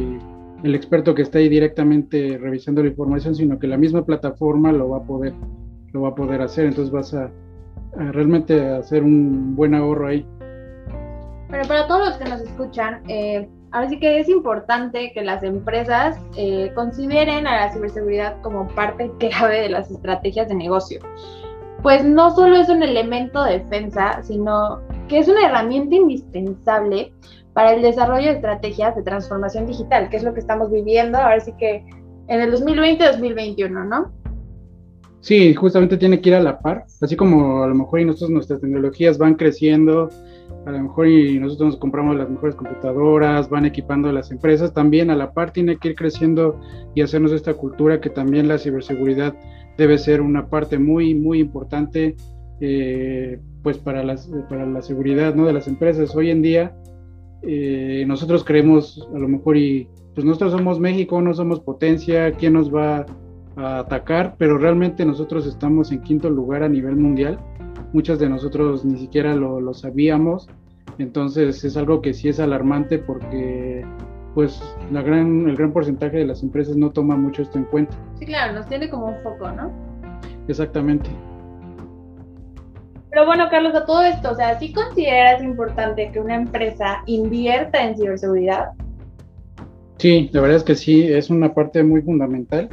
el 0.64 0.76
experto 0.76 1.16
que 1.16 1.22
está 1.22 1.40
ahí 1.40 1.48
directamente 1.48 2.38
revisando 2.38 2.84
la 2.84 2.90
información, 2.90 3.36
sino 3.36 3.58
que 3.58 3.68
la 3.68 3.78
misma 3.78 4.06
plataforma 4.06 4.74
lo 4.74 4.90
va 4.90 4.98
a 4.98 5.04
poder, 5.04 5.34
lo 5.94 6.02
va 6.02 6.10
a 6.10 6.16
poder 6.16 6.42
hacer. 6.42 6.66
Entonces 6.66 6.92
vas 6.92 7.14
a, 7.14 7.32
realmente 8.12 8.66
hacer 8.70 9.04
un 9.04 9.56
buen 9.56 9.76
ahorro 9.76 10.08
ahí. 10.08 10.26
Pero 11.50 11.68
para 11.68 11.88
todos 11.88 12.10
los 12.10 12.18
que 12.18 12.30
nos 12.30 12.42
escuchan, 12.42 13.02
eh, 13.10 13.50
Ahora 13.72 13.88
sí 13.88 14.00
que 14.00 14.20
es 14.20 14.28
importante 14.28 15.14
que 15.14 15.24
las 15.24 15.44
empresas 15.44 16.20
eh, 16.36 16.72
consideren 16.76 17.48
a 17.48 17.66
la 17.66 17.74
ciberseguridad 17.74 18.42
como 18.42 18.68
parte 18.70 19.10
clave 19.20 19.62
de 19.62 19.70
las 19.70 19.90
estrategias 19.90 20.50
de 20.50 20.56
negocio. 20.56 21.00
Pues 21.82 22.04
no 22.04 22.36
solo 22.36 22.58
es 22.58 22.70
un 22.70 22.84
elemento 22.84 23.44
de 23.44 23.60
defensa, 23.60 24.22
sino 24.24 24.82
que 25.08 25.20
es 25.20 25.28
una 25.28 25.46
herramienta 25.48 25.96
indispensable 25.96 27.14
para 27.54 27.74
el 27.74 27.82
desarrollo 27.82 28.28
de 28.28 28.36
estrategias 28.36 28.96
de 28.96 29.04
transformación 29.04 29.66
digital, 29.66 30.10
que 30.10 30.18
es 30.18 30.24
lo 30.24 30.34
que 30.34 30.42
estamos 30.42 30.70
viviendo 30.70 31.18
ahora 31.18 31.40
sí 31.40 31.54
que 31.58 31.86
en 32.28 32.42
el 32.42 32.54
2020-2021, 32.54 33.88
¿no? 33.88 34.12
Sí, 35.22 35.54
justamente 35.54 35.98
tiene 35.98 36.20
que 36.20 36.30
ir 36.30 36.36
a 36.36 36.42
la 36.42 36.60
par, 36.60 36.86
así 37.00 37.16
como 37.16 37.62
a 37.62 37.68
lo 37.68 37.76
mejor 37.76 38.00
y 38.00 38.06
nosotros 38.06 38.32
nuestras 38.32 38.60
tecnologías 38.60 39.20
van 39.20 39.36
creciendo, 39.36 40.10
a 40.66 40.72
lo 40.72 40.82
mejor 40.82 41.08
y 41.08 41.40
nosotros 41.40 41.74
nos 41.74 41.80
compramos 41.80 42.16
las 42.16 42.28
mejores 42.28 42.56
computadoras, 42.56 43.48
van 43.48 43.66
equipando 43.66 44.12
las 44.12 44.32
empresas, 44.32 44.74
también 44.74 45.12
a 45.12 45.16
la 45.16 45.32
par 45.32 45.54
tiene 45.54 45.78
que 45.78 45.90
ir 45.90 45.96
creciendo 45.96 46.60
y 46.96 47.02
hacernos 47.02 47.34
esta 47.34 47.54
cultura 47.54 48.02
que 48.02 48.10
también 48.10 48.48
la 48.48 48.58
ciberseguridad 48.58 49.36
debe 49.78 50.00
ser 50.00 50.22
una 50.22 50.48
parte 50.48 50.80
muy, 50.80 51.14
muy 51.14 51.40
importante 51.40 52.16
eh, 52.60 53.40
pues 53.62 53.78
para, 53.78 54.04
las, 54.04 54.28
para 54.50 54.66
la 54.66 54.82
seguridad 54.82 55.36
¿no? 55.36 55.46
de 55.46 55.54
las 55.54 55.68
empresas. 55.68 56.16
Hoy 56.16 56.32
en 56.32 56.42
día 56.42 56.76
eh, 57.44 58.06
nosotros 58.08 58.44
creemos 58.44 59.08
a 59.14 59.20
lo 59.20 59.28
mejor 59.28 59.56
y 59.56 59.88
pues 60.16 60.26
nosotros 60.26 60.52
somos 60.52 60.80
México, 60.80 61.22
no 61.22 61.34
somos 61.36 61.60
potencia, 61.60 62.32
¿quién 62.32 62.54
nos 62.54 62.74
va 62.74 63.06
atacar? 63.56 64.36
Pero 64.38 64.58
realmente 64.58 65.06
nosotros 65.06 65.46
estamos 65.46 65.92
en 65.92 66.02
quinto 66.02 66.30
lugar 66.30 66.64
a 66.64 66.70
nivel 66.70 66.96
mundial 66.96 67.40
muchas 67.94 68.20
de 68.20 68.30
nosotros 68.30 68.86
ni 68.86 68.98
siquiera 68.98 69.36
lo, 69.36 69.74
sabíamos, 69.74 70.50
Entonces 70.98 71.64
es 71.64 71.78
algo 71.78 72.02
que 72.02 72.14
sí 72.14 72.30
es 72.30 72.40
alarmante 72.40 73.00
porque 73.00 73.86
pues 74.34 74.62
la 74.92 75.02
gran, 75.02 75.50
el 75.50 75.58
gran 75.58 75.74
porcentaje 75.74 76.18
de 76.18 76.26
las 76.26 76.42
empresas 76.42 76.78
no 76.78 76.92
toma 76.92 77.18
mucho 77.18 77.42
esto 77.42 77.58
en 77.58 77.66
cuenta. 77.66 77.96
Sí, 78.18 78.26
claro, 78.26 78.54
nos 78.54 78.68
tiene 78.68 78.90
como 78.90 79.08
un 79.08 79.16
foco, 79.24 79.52
¿no? 79.52 79.72
Exactamente. 80.48 81.10
Pero 83.10 83.26
bueno, 83.26 83.48
Carlos, 83.50 83.76
a 83.76 83.86
todo 83.86 84.04
esto, 84.04 84.32
o 84.32 84.36
sea, 84.36 84.58
¿sí 84.58 84.72
consideras 84.72 85.44
importante 85.44 86.12
que 86.14 86.20
una 86.20 86.36
empresa 86.36 87.04
invierta 87.08 87.84
en 87.84 87.98
ciberseguridad? 87.98 88.70
Sí, 89.98 90.30
la 90.32 90.42
verdad 90.42 90.58
es 90.58 90.64
que 90.64 90.76
sí, 90.76 91.12
es 91.12 91.30
una 91.30 91.54
parte 91.54 91.84
muy 91.84 92.02
fundamental. 92.02 92.70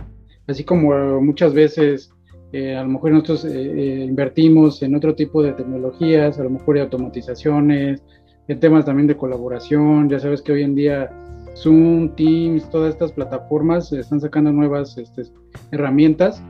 Así 0.49 0.65
como 0.65 1.21
muchas 1.21 1.55
veces 1.55 2.11
eh, 2.53 2.75
a 2.75 2.83
lo 2.83 2.89
mejor 2.89 3.13
nosotros 3.13 3.45
eh, 3.45 3.51
eh, 3.51 4.05
invertimos 4.05 4.83
en 4.83 4.95
otro 4.95 5.15
tipo 5.15 5.43
de 5.43 5.53
tecnologías, 5.53 6.39
a 6.39 6.45
lo 6.45 6.51
mejor 6.51 6.77
de 6.77 6.83
automatizaciones, 6.83 8.03
en 8.49 8.61
temas 8.61 8.87
también 8.87 9.07
de 9.07 9.17
colaboración. 9.17 10.09
Ya 10.09 10.19
sabes 10.19 10.41
que 10.41 10.53
hoy 10.53 10.63
en 10.63 10.75
día 10.75 11.11
Zoom, 11.55 12.15
Teams, 12.15 12.69
todas 12.71 12.95
estas 12.95 13.13
plataformas 13.13 13.93
están 13.93 14.21
sacando 14.21 14.51
nuevas 14.51 14.97
este, 14.97 15.25
herramientas. 15.73 16.43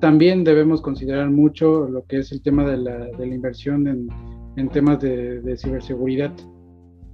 También 0.00 0.44
debemos 0.44 0.82
considerar 0.82 1.30
mucho 1.30 1.88
lo 1.88 2.04
que 2.04 2.18
es 2.18 2.32
el 2.32 2.42
tema 2.42 2.68
de 2.68 2.76
la, 2.76 3.24
inversión 3.24 4.10
en, 4.56 4.68
temas 4.68 5.00
de, 5.00 5.56
ciberseguridad. 5.56 6.32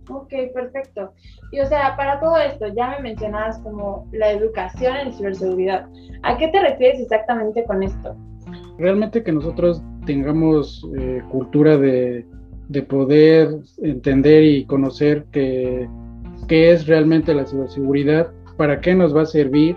Ok, 0.08 0.32
perfecto. 0.54 1.12
Y 1.52 1.60
o 1.60 1.66
sea, 1.66 1.96
para 1.96 2.20
todo 2.20 2.36
esto, 2.38 2.66
ya 2.74 2.90
me 2.90 3.10
mencionabas 3.10 3.58
como 3.60 4.08
la 4.12 4.32
educación 4.32 4.96
en 4.96 5.12
ciberseguridad. 5.12 5.86
¿A 6.22 6.36
qué 6.36 6.48
te 6.48 6.60
refieres 6.60 7.00
exactamente 7.00 7.64
con 7.64 7.82
esto? 7.82 8.16
Realmente 8.78 9.22
que 9.22 9.32
nosotros 9.32 9.82
tengamos 10.06 10.86
eh, 10.98 11.22
cultura 11.30 11.76
de, 11.76 12.26
de 12.68 12.82
poder 12.82 13.48
entender 13.82 14.42
y 14.42 14.64
conocer 14.64 15.24
que 15.30 15.88
qué 16.48 16.72
es 16.72 16.86
realmente 16.86 17.34
la 17.34 17.46
ciberseguridad, 17.46 18.30
para 18.56 18.80
qué 18.80 18.94
nos 18.94 19.16
va 19.16 19.22
a 19.22 19.26
servir, 19.26 19.76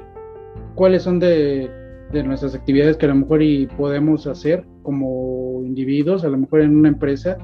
cuáles 0.76 1.04
son 1.04 1.20
de, 1.20 1.70
nuestras 2.12 2.56
actividades 2.56 2.96
que 2.98 3.06
a 3.06 3.10
lo 3.10 3.16
mejor 3.16 3.42
y 3.42 3.68
podemos 3.68 4.26
hacer 4.26 4.64
como 4.84 5.62
individuos, 5.64 6.24
a 6.24 6.30
lo 6.30 6.38
mejor 6.38 6.62
en 6.62 6.78
una 6.78 6.90
empresa. 6.90 7.38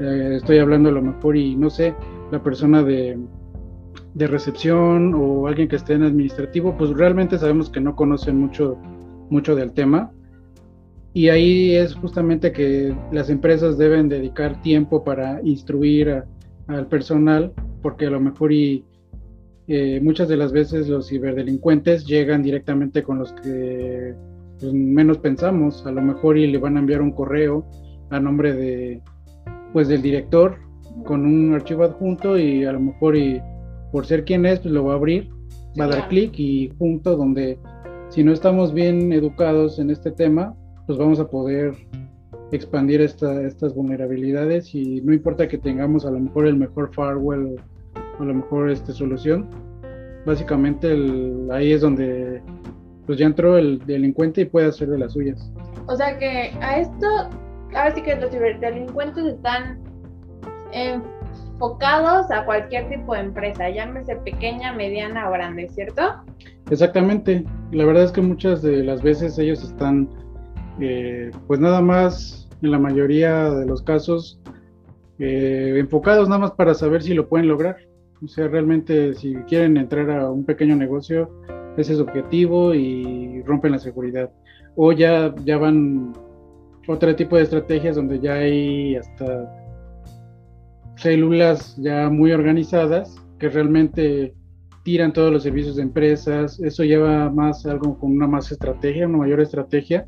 Eh, 0.00 0.34
estoy 0.36 0.58
hablando 0.58 0.88
a 0.88 0.92
lo 0.92 1.02
mejor 1.02 1.36
y 1.36 1.54
no 1.56 1.68
sé, 1.68 1.94
la 2.30 2.42
persona 2.42 2.82
de, 2.82 3.18
de 4.14 4.26
recepción 4.26 5.14
o 5.14 5.46
alguien 5.46 5.68
que 5.68 5.76
esté 5.76 5.94
en 5.94 6.02
administrativo, 6.02 6.76
pues 6.76 6.90
realmente 6.90 7.38
sabemos 7.38 7.70
que 7.70 7.80
no 7.80 7.96
conocen 7.96 8.38
mucho, 8.38 8.76
mucho 9.30 9.54
del 9.54 9.72
tema. 9.72 10.12
Y 11.12 11.28
ahí 11.28 11.74
es 11.74 11.94
justamente 11.94 12.52
que 12.52 12.94
las 13.12 13.30
empresas 13.30 13.78
deben 13.78 14.08
dedicar 14.08 14.60
tiempo 14.62 15.04
para 15.04 15.40
instruir 15.42 16.24
al 16.66 16.86
personal 16.88 17.52
porque 17.82 18.06
a 18.06 18.10
lo 18.10 18.18
mejor 18.18 18.52
y 18.52 18.84
eh, 19.68 20.00
muchas 20.02 20.28
de 20.28 20.36
las 20.36 20.52
veces 20.52 20.88
los 20.88 21.08
ciberdelincuentes 21.08 22.06
llegan 22.06 22.42
directamente 22.42 23.02
con 23.02 23.18
los 23.18 23.32
que 23.32 24.14
pues, 24.58 24.72
menos 24.72 25.18
pensamos, 25.18 25.84
a 25.86 25.92
lo 25.92 26.00
mejor 26.00 26.38
y 26.38 26.46
le 26.46 26.58
van 26.58 26.76
a 26.76 26.80
enviar 26.80 27.02
un 27.02 27.12
correo 27.12 27.66
a 28.10 28.18
nombre 28.20 28.54
de 28.54 29.02
pues 29.72 29.88
del 29.88 30.02
director 30.02 30.56
con 31.04 31.26
un 31.26 31.54
archivo 31.54 31.84
adjunto 31.84 32.38
y 32.38 32.64
a 32.64 32.72
lo 32.72 32.80
mejor 32.80 33.16
y 33.16 33.42
por 33.92 34.06
ser 34.06 34.24
quien 34.24 34.46
es 34.46 34.60
pues 34.60 34.72
lo 34.72 34.84
va 34.84 34.92
a 34.92 34.96
abrir, 34.96 35.30
va 35.78 35.84
a 35.84 35.88
dar 35.88 36.08
clic 36.08 36.38
y 36.38 36.72
junto 36.78 37.16
donde 37.16 37.58
si 38.08 38.22
no 38.22 38.32
estamos 38.32 38.72
bien 38.72 39.12
educados 39.12 39.78
en 39.78 39.90
este 39.90 40.10
tema 40.10 40.54
pues 40.86 40.98
vamos 40.98 41.18
a 41.20 41.28
poder 41.28 41.74
expandir 42.52 43.00
estas 43.00 43.74
vulnerabilidades 43.74 44.74
y 44.74 45.00
no 45.00 45.12
importa 45.12 45.48
que 45.48 45.58
tengamos 45.58 46.06
a 46.06 46.10
lo 46.10 46.20
mejor 46.20 46.46
el 46.46 46.56
mejor 46.56 46.94
firewall 46.94 47.56
a 48.18 48.24
lo 48.24 48.34
mejor 48.34 48.70
esta 48.70 48.92
solución. 48.92 49.48
Básicamente 50.26 50.96
ahí 51.50 51.72
es 51.72 51.80
donde 51.80 52.42
pues 53.06 53.18
ya 53.18 53.26
entró 53.26 53.58
el 53.58 53.78
delincuente 53.84 54.42
y 54.42 54.44
puede 54.46 54.68
hacer 54.68 54.88
de 54.88 54.98
las 54.98 55.12
suyas. 55.12 55.52
O 55.86 55.96
sea 55.96 56.18
que 56.18 56.52
a 56.60 56.78
esto, 56.78 57.06
ahora 57.74 57.94
sí 57.94 58.02
que 58.02 58.16
los 58.16 58.30
delincuentes 58.60 59.24
están 59.26 59.83
enfocados 60.74 62.30
a 62.30 62.44
cualquier 62.44 62.88
tipo 62.88 63.14
de 63.14 63.20
empresa, 63.20 63.70
llámese 63.70 64.16
pequeña, 64.16 64.72
mediana 64.72 65.28
o 65.28 65.32
grande, 65.32 65.68
¿cierto? 65.68 66.02
Exactamente. 66.70 67.44
La 67.70 67.84
verdad 67.84 68.04
es 68.04 68.12
que 68.12 68.20
muchas 68.20 68.62
de 68.62 68.82
las 68.82 69.02
veces 69.02 69.38
ellos 69.38 69.62
están, 69.62 70.08
eh, 70.80 71.30
pues 71.46 71.60
nada 71.60 71.80
más, 71.80 72.48
en 72.62 72.70
la 72.70 72.78
mayoría 72.78 73.50
de 73.50 73.66
los 73.66 73.82
casos, 73.82 74.40
eh, 75.18 75.74
enfocados 75.78 76.28
nada 76.28 76.40
más 76.40 76.50
para 76.52 76.74
saber 76.74 77.02
si 77.02 77.14
lo 77.14 77.28
pueden 77.28 77.48
lograr. 77.48 77.76
O 78.22 78.28
sea, 78.28 78.48
realmente 78.48 79.14
si 79.14 79.34
quieren 79.46 79.76
entrar 79.76 80.10
a 80.10 80.30
un 80.30 80.44
pequeño 80.44 80.76
negocio, 80.76 81.30
ese 81.76 81.92
es 81.92 81.98
su 81.98 82.04
objetivo 82.04 82.74
y 82.74 83.42
rompen 83.42 83.72
la 83.72 83.78
seguridad. 83.78 84.30
O 84.76 84.92
ya, 84.92 85.34
ya 85.44 85.58
van 85.58 86.12
otro 86.88 87.14
tipo 87.14 87.36
de 87.36 87.42
estrategias 87.42 87.96
donde 87.96 88.20
ya 88.20 88.34
hay 88.34 88.96
hasta 88.96 89.63
células 90.96 91.76
ya 91.76 92.08
muy 92.10 92.32
organizadas 92.32 93.16
que 93.38 93.48
realmente 93.48 94.34
tiran 94.84 95.12
todos 95.12 95.32
los 95.32 95.42
servicios 95.42 95.76
de 95.76 95.82
empresas. 95.82 96.60
Eso 96.60 96.84
lleva 96.84 97.30
más 97.30 97.64
algo 97.66 97.98
con 97.98 98.12
una 98.12 98.26
más 98.26 98.52
estrategia, 98.52 99.08
una 99.08 99.18
mayor 99.18 99.40
estrategia. 99.40 100.06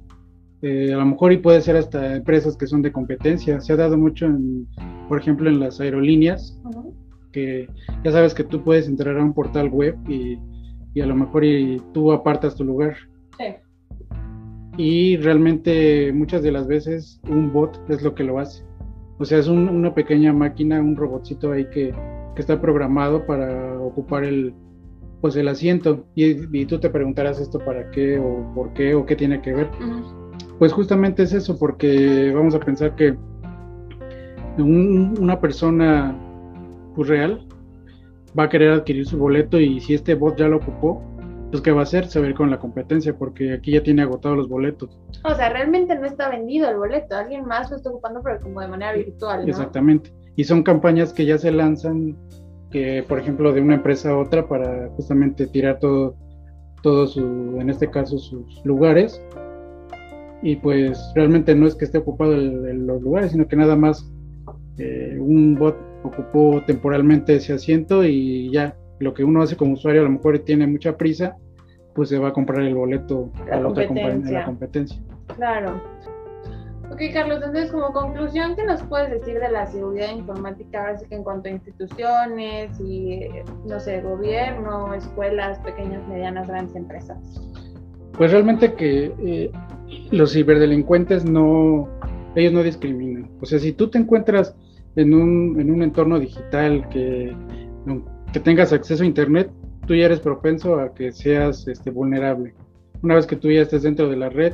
Eh, 0.62 0.92
a 0.92 0.96
lo 0.96 1.06
mejor 1.06 1.32
y 1.32 1.38
puede 1.38 1.60
ser 1.60 1.76
hasta 1.76 2.16
empresas 2.16 2.56
que 2.56 2.66
son 2.66 2.82
de 2.82 2.92
competencia. 2.92 3.60
Se 3.60 3.72
ha 3.72 3.76
dado 3.76 3.96
mucho, 3.96 4.26
en, 4.26 4.66
por 5.08 5.18
ejemplo, 5.18 5.48
en 5.48 5.60
las 5.60 5.80
aerolíneas 5.80 6.58
ya 8.04 8.12
sabes 8.12 8.34
que 8.34 8.44
tú 8.44 8.62
puedes 8.62 8.88
entrar 8.88 9.18
a 9.18 9.22
un 9.22 9.34
portal 9.34 9.68
web 9.68 9.96
y, 10.08 10.38
y 10.94 11.00
a 11.00 11.06
lo 11.06 11.14
mejor 11.14 11.44
y 11.44 11.80
tú 11.92 12.12
apartas 12.12 12.56
tu 12.56 12.64
lugar. 12.64 12.96
Sí. 13.38 13.44
Y 14.78 15.16
realmente 15.18 16.12
muchas 16.12 16.42
de 16.42 16.52
las 16.52 16.66
veces 16.66 17.20
un 17.28 17.52
bot 17.52 17.78
es 17.88 18.02
lo 18.02 18.14
que 18.14 18.24
lo 18.24 18.38
hace. 18.38 18.64
O 19.18 19.24
sea, 19.24 19.38
es 19.38 19.48
una 19.48 19.94
pequeña 19.94 20.32
máquina, 20.32 20.80
un 20.80 20.96
robotcito 20.96 21.52
ahí 21.52 21.64
que, 21.70 21.94
que, 22.34 22.40
está 22.40 22.60
programado 22.60 23.24
para 23.24 23.78
ocupar 23.80 24.24
el, 24.24 24.54
pues 25.20 25.36
el 25.36 25.48
asiento. 25.48 26.04
Y, 26.14 26.58
y, 26.58 26.66
tú 26.66 26.78
te 26.78 26.90
preguntarás 26.90 27.40
esto 27.40 27.58
para 27.58 27.90
qué 27.90 28.18
o 28.18 28.52
por 28.54 28.72
qué 28.74 28.94
o 28.94 29.06
qué 29.06 29.16
tiene 29.16 29.40
que 29.40 29.54
ver. 29.54 29.70
Pues 30.58 30.72
justamente 30.72 31.22
es 31.22 31.32
eso, 31.32 31.58
porque 31.58 32.32
vamos 32.34 32.54
a 32.54 32.60
pensar 32.60 32.94
que 32.94 33.16
una 34.58 35.40
persona 35.40 36.16
pues 36.94 37.08
real, 37.08 37.46
va 38.36 38.44
a 38.44 38.48
querer 38.48 38.72
adquirir 38.72 39.06
su 39.06 39.18
boleto 39.18 39.60
y 39.60 39.80
si 39.80 39.94
este 39.94 40.14
bot 40.14 40.36
ya 40.36 40.48
lo 40.48 40.56
ocupó, 40.56 41.02
pues 41.50 41.62
¿qué 41.62 41.70
va 41.70 41.80
a 41.80 41.82
hacer? 41.84 42.06
Se 42.06 42.20
va 42.20 42.26
a 42.26 42.30
ir 42.30 42.34
con 42.34 42.50
la 42.50 42.58
competencia 42.58 43.16
porque 43.16 43.52
aquí 43.52 43.72
ya 43.72 43.82
tiene 43.82 44.02
agotados 44.02 44.36
los 44.36 44.48
boletos. 44.48 44.98
O 45.24 45.34
sea, 45.34 45.48
realmente 45.50 45.96
no 45.98 46.06
está 46.06 46.28
vendido 46.28 46.68
el 46.68 46.76
boleto, 46.76 47.16
alguien 47.16 47.44
más 47.46 47.70
lo 47.70 47.76
está 47.76 47.90
ocupando 47.90 48.20
pero 48.22 48.40
como 48.40 48.60
de 48.60 48.68
manera 48.68 48.92
virtual. 48.92 49.42
¿no? 49.42 49.48
Exactamente. 49.48 50.12
Y 50.36 50.44
son 50.44 50.62
campañas 50.62 51.12
que 51.12 51.24
ya 51.24 51.38
se 51.38 51.52
lanzan, 51.52 52.16
que 52.70 53.04
por 53.08 53.18
ejemplo 53.18 53.52
de 53.52 53.60
una 53.60 53.76
empresa 53.76 54.10
a 54.10 54.18
otra 54.18 54.48
para 54.48 54.88
justamente 54.96 55.46
tirar 55.46 55.78
todo, 55.78 56.16
todo 56.82 57.06
su, 57.06 57.58
en 57.60 57.70
este 57.70 57.90
caso 57.90 58.18
sus 58.18 58.64
lugares. 58.64 59.22
Y 60.42 60.56
pues 60.56 61.00
realmente 61.14 61.54
no 61.54 61.66
es 61.66 61.74
que 61.74 61.86
esté 61.86 61.98
ocupado 61.98 62.34
el, 62.34 62.86
los 62.86 63.00
lugares, 63.02 63.32
sino 63.32 63.48
que 63.48 63.56
nada 63.56 63.76
más 63.76 64.10
eh, 64.78 65.16
un 65.18 65.54
bot 65.54 65.76
ocupó 66.02 66.62
temporalmente 66.66 67.36
ese 67.36 67.54
asiento 67.54 68.04
y 68.04 68.50
ya 68.52 68.76
lo 68.98 69.14
que 69.14 69.24
uno 69.24 69.42
hace 69.42 69.56
como 69.56 69.74
usuario 69.74 70.02
a 70.02 70.04
lo 70.04 70.10
mejor 70.10 70.38
tiene 70.40 70.66
mucha 70.66 70.96
prisa, 70.96 71.36
pues 71.94 72.08
se 72.08 72.18
va 72.18 72.28
a 72.28 72.32
comprar 72.32 72.62
el 72.62 72.74
boleto 72.74 73.30
a 73.50 73.56
la 73.56 73.68
otra 73.68 73.84
la 73.84 74.44
competencia. 74.44 75.00
Claro. 75.34 75.80
Ok, 76.90 77.00
Carlos, 77.12 77.38
entonces 77.44 77.72
como 77.72 77.92
conclusión, 77.92 78.54
¿qué 78.54 78.64
nos 78.64 78.82
puedes 78.84 79.10
decir 79.10 79.40
de 79.40 79.50
la 79.50 79.66
seguridad 79.66 80.14
informática, 80.14 80.90
así 80.90 81.06
que 81.08 81.16
en 81.16 81.24
cuanto 81.24 81.48
a 81.48 81.52
instituciones 81.52 82.78
y, 82.80 83.28
no 83.66 83.80
sé, 83.80 84.02
gobierno, 84.02 84.94
escuelas, 84.94 85.58
pequeñas, 85.60 86.06
medianas, 86.06 86.46
grandes 86.46 86.76
empresas? 86.76 87.18
Pues 88.12 88.30
realmente 88.30 88.74
que 88.74 89.12
eh, 89.18 89.50
los 90.12 90.32
ciberdelincuentes 90.32 91.24
no, 91.24 91.88
ellos 92.36 92.52
no 92.52 92.62
discriminan. 92.62 93.30
O 93.40 93.46
sea, 93.46 93.58
si 93.58 93.72
tú 93.72 93.90
te 93.90 93.98
encuentras 93.98 94.54
en 94.94 95.12
un, 95.12 95.60
en 95.60 95.72
un 95.72 95.82
entorno 95.82 96.20
digital 96.20 96.88
que, 96.88 97.34
que 98.36 98.40
tengas 98.40 98.70
acceso 98.74 99.02
a 99.02 99.06
Internet, 99.06 99.50
tú 99.86 99.94
ya 99.94 100.04
eres 100.04 100.20
propenso 100.20 100.78
a 100.78 100.92
que 100.92 101.10
seas 101.10 101.66
este, 101.68 101.90
vulnerable. 101.90 102.52
Una 103.02 103.14
vez 103.14 103.26
que 103.26 103.34
tú 103.34 103.50
ya 103.50 103.62
estés 103.62 103.84
dentro 103.84 104.10
de 104.10 104.16
la 104.16 104.28
red, 104.28 104.52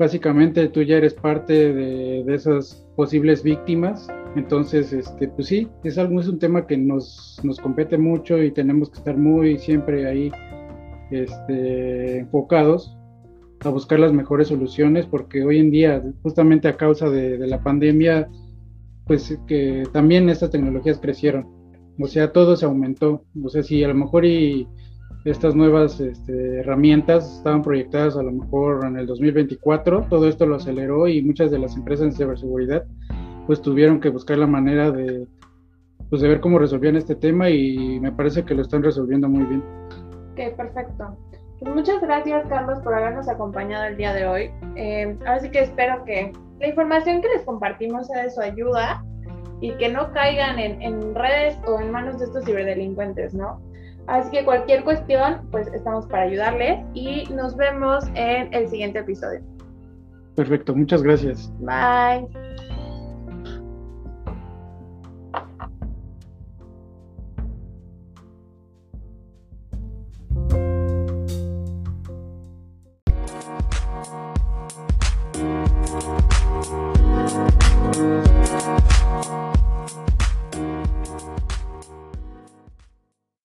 básicamente 0.00 0.66
tú 0.66 0.82
ya 0.82 0.96
eres 0.96 1.14
parte 1.14 1.72
de, 1.72 2.24
de 2.24 2.34
esas 2.34 2.84
posibles 2.96 3.44
víctimas. 3.44 4.08
Entonces, 4.34 4.92
este, 4.92 5.28
pues 5.28 5.46
sí, 5.46 5.68
es, 5.84 5.96
algo, 5.96 6.18
es 6.18 6.26
un 6.26 6.40
tema 6.40 6.66
que 6.66 6.76
nos, 6.76 7.40
nos 7.44 7.60
compete 7.60 7.98
mucho 7.98 8.42
y 8.42 8.50
tenemos 8.50 8.90
que 8.90 8.98
estar 8.98 9.16
muy 9.16 9.58
siempre 9.58 10.08
ahí 10.08 10.32
este, 11.12 12.18
enfocados 12.18 12.96
a 13.60 13.68
buscar 13.68 14.00
las 14.00 14.12
mejores 14.12 14.48
soluciones 14.48 15.06
porque 15.06 15.44
hoy 15.44 15.60
en 15.60 15.70
día, 15.70 16.02
justamente 16.24 16.66
a 16.66 16.76
causa 16.76 17.10
de, 17.10 17.38
de 17.38 17.46
la 17.46 17.62
pandemia, 17.62 18.28
pues 19.06 19.38
que 19.46 19.84
también 19.92 20.28
estas 20.28 20.50
tecnologías 20.50 20.98
crecieron. 20.98 21.55
O 21.98 22.06
sea, 22.06 22.32
todo 22.32 22.56
se 22.56 22.66
aumentó. 22.66 23.22
O 23.42 23.48
sea, 23.48 23.62
si 23.62 23.82
a 23.82 23.88
lo 23.88 23.94
mejor 23.94 24.24
y 24.24 24.68
estas 25.24 25.54
nuevas 25.54 25.98
este, 26.00 26.60
herramientas 26.60 27.38
estaban 27.38 27.62
proyectadas 27.62 28.16
a 28.16 28.22
lo 28.22 28.32
mejor 28.32 28.86
en 28.86 28.96
el 28.96 29.06
2024, 29.06 30.06
todo 30.08 30.28
esto 30.28 30.46
lo 30.46 30.56
aceleró 30.56 31.08
y 31.08 31.22
muchas 31.22 31.50
de 31.50 31.58
las 31.58 31.76
empresas 31.76 32.06
de 32.06 32.24
ciberseguridad 32.24 32.84
pues 33.46 33.60
tuvieron 33.60 34.00
que 34.00 34.08
buscar 34.08 34.38
la 34.38 34.46
manera 34.46 34.90
de, 34.90 35.26
pues, 36.10 36.22
de 36.22 36.28
ver 36.28 36.40
cómo 36.40 36.58
resolvían 36.58 36.96
este 36.96 37.14
tema 37.14 37.48
y 37.48 37.98
me 38.00 38.12
parece 38.12 38.44
que 38.44 38.54
lo 38.54 38.62
están 38.62 38.82
resolviendo 38.82 39.28
muy 39.28 39.44
bien. 39.44 39.62
Ok, 40.32 40.56
perfecto. 40.56 41.16
Pues 41.60 41.74
muchas 41.74 42.00
gracias 42.02 42.46
Carlos 42.48 42.80
por 42.80 42.94
habernos 42.94 43.28
acompañado 43.28 43.84
el 43.84 43.96
día 43.96 44.12
de 44.12 44.26
hoy. 44.26 44.50
Eh, 44.76 45.16
que 45.50 45.60
espero 45.60 46.04
que 46.04 46.32
la 46.60 46.68
información 46.68 47.22
que 47.22 47.28
les 47.28 47.42
compartimos 47.42 48.06
sea 48.08 48.24
de 48.24 48.30
su 48.30 48.40
ayuda 48.40 49.04
y 49.60 49.72
que 49.72 49.88
no 49.88 50.12
caigan 50.12 50.58
en, 50.58 50.82
en 50.82 51.14
redes 51.14 51.56
o 51.66 51.80
en 51.80 51.90
manos 51.90 52.18
de 52.18 52.26
estos 52.26 52.44
ciberdelincuentes, 52.44 53.34
¿no? 53.34 53.60
Así 54.06 54.30
que 54.30 54.44
cualquier 54.44 54.84
cuestión, 54.84 55.48
pues 55.50 55.66
estamos 55.68 56.06
para 56.06 56.24
ayudarles 56.24 56.84
y 56.94 57.24
nos 57.32 57.56
vemos 57.56 58.04
en 58.14 58.52
el 58.54 58.68
siguiente 58.68 59.00
episodio. 59.00 59.40
Perfecto, 60.36 60.74
muchas 60.74 61.02
gracias. 61.02 61.50
Bye. 61.58 62.28